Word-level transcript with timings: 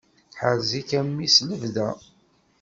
Ḥerz-ik 0.39 0.89
a 0.99 1.01
mmi 1.05 1.27
s 1.35 1.37
lebda. 1.49 1.89